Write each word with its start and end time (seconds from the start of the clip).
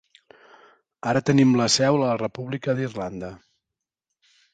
Ara 1.09 1.19
tenim 1.27 1.51
la 1.59 1.67
seu 1.73 1.97
a 1.97 1.99
la 2.05 2.15
República 2.21 2.75
d'Irlanda. 2.79 3.29